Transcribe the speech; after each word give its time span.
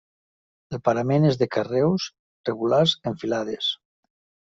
El 0.77 0.79
parament 0.87 1.27
és 1.31 1.37
de 1.41 1.47
carreus 1.55 2.07
regulars 2.49 2.95
en 3.13 3.19
filades. 3.25 3.69